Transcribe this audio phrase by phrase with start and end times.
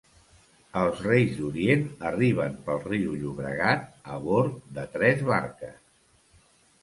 [0.83, 3.85] Els Reis d'Orient arriben pel riu Llobregat
[4.15, 5.79] a bord de tres barques.